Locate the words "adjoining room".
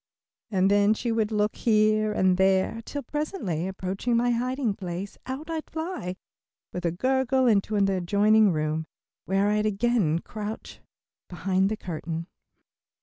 7.87-8.87